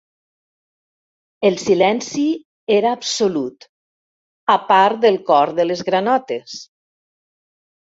El 1.49 1.57
silenci 1.63 2.23
era 2.77 2.95
absolut, 2.97 3.69
a 4.55 4.57
part 4.73 5.05
del 5.07 5.23
cor 5.31 5.55
de 5.63 5.69
les 5.69 5.87
granotes. 5.93 6.59